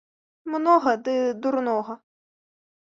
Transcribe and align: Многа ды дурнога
Многа 0.51 0.93
ды 1.09 1.15
дурнога 1.45 1.95